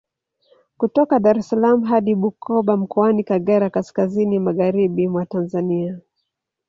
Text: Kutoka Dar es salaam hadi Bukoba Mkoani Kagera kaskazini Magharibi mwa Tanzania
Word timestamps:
Kutoka 0.79 1.19
Dar 1.25 1.37
es 1.41 1.47
salaam 1.51 1.83
hadi 1.91 2.15
Bukoba 2.21 2.73
Mkoani 2.81 3.23
Kagera 3.29 3.69
kaskazini 3.75 4.39
Magharibi 4.39 5.07
mwa 5.07 5.25
Tanzania 5.25 5.99